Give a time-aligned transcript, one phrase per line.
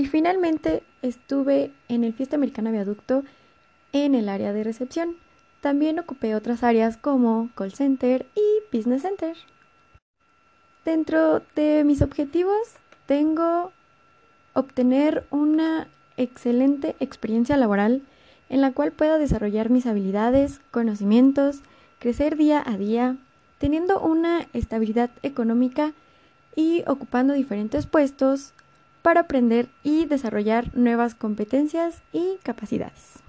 [0.00, 3.22] Y finalmente estuve en el Fiesta Americana Viaducto
[3.92, 5.16] en el área de recepción.
[5.60, 9.36] También ocupé otras áreas como call center y business center.
[10.86, 12.56] Dentro de mis objetivos
[13.04, 13.72] tengo
[14.54, 15.86] obtener una
[16.16, 18.00] excelente experiencia laboral
[18.48, 21.60] en la cual pueda desarrollar mis habilidades, conocimientos,
[21.98, 23.18] crecer día a día,
[23.58, 25.92] teniendo una estabilidad económica
[26.56, 28.54] y ocupando diferentes puestos
[29.02, 33.20] para aprender y desarrollar nuevas competencias y capacidades.